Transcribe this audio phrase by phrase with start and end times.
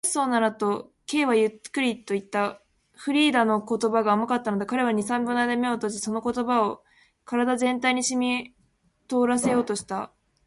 [0.03, 2.59] 「もしそうなら」と、Ｋ はゆっくりといった。
[2.95, 4.65] フリーダの言葉が甘かったのだ。
[4.65, 6.83] 彼は二、三秒のあいだ眼を閉じ、その言葉を
[7.31, 8.51] 身体全体にしみ
[9.07, 10.09] とおらせようとした。